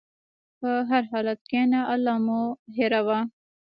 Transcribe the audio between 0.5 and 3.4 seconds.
په هر حالت کښېنه، الله مه هېروه.